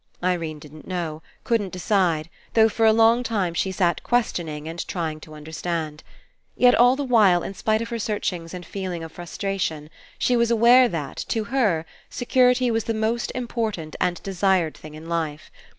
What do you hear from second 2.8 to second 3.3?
a long